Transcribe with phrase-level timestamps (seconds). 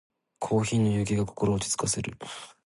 [0.39, 2.15] コーヒーの湯気が心を落ち着かせる。